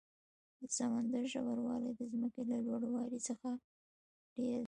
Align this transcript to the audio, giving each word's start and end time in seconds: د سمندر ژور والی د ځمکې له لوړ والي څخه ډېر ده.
د 0.59 0.61
سمندر 0.77 1.23
ژور 1.33 1.57
والی 1.65 1.91
د 1.95 2.01
ځمکې 2.11 2.41
له 2.49 2.57
لوړ 2.65 2.81
والي 2.95 3.19
څخه 3.27 3.49
ډېر 4.37 4.57
ده. 4.59 4.59